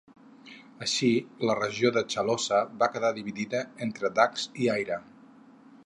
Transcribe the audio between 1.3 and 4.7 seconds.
la regió de Chalossa va quedar dividida entre Dacs